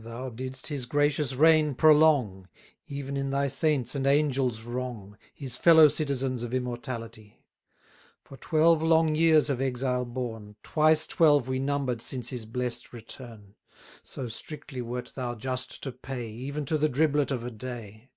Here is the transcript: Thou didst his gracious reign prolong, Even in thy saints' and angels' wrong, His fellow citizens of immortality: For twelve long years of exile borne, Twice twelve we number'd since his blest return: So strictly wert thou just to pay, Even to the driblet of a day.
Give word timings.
Thou 0.00 0.30
didst 0.30 0.68
his 0.68 0.86
gracious 0.86 1.34
reign 1.34 1.74
prolong, 1.74 2.48
Even 2.86 3.18
in 3.18 3.28
thy 3.28 3.48
saints' 3.48 3.94
and 3.94 4.06
angels' 4.06 4.62
wrong, 4.62 5.18
His 5.34 5.56
fellow 5.56 5.88
citizens 5.88 6.42
of 6.42 6.54
immortality: 6.54 7.44
For 8.24 8.38
twelve 8.38 8.82
long 8.82 9.14
years 9.14 9.50
of 9.50 9.60
exile 9.60 10.06
borne, 10.06 10.56
Twice 10.62 11.06
twelve 11.06 11.48
we 11.50 11.58
number'd 11.58 12.00
since 12.00 12.30
his 12.30 12.46
blest 12.46 12.94
return: 12.94 13.56
So 14.02 14.26
strictly 14.26 14.80
wert 14.80 15.12
thou 15.14 15.34
just 15.34 15.82
to 15.82 15.92
pay, 15.92 16.30
Even 16.30 16.64
to 16.64 16.78
the 16.78 16.88
driblet 16.88 17.30
of 17.30 17.44
a 17.44 17.50
day. 17.50 18.08